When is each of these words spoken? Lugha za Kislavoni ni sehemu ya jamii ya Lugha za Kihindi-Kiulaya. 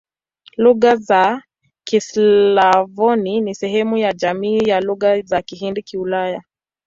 Lugha 0.57 0.95
za 0.95 1.43
Kislavoni 1.83 3.41
ni 3.41 3.55
sehemu 3.55 3.97
ya 3.97 4.13
jamii 4.13 4.57
ya 4.59 4.81
Lugha 4.81 5.21
za 5.21 5.41
Kihindi-Kiulaya. 5.41 6.43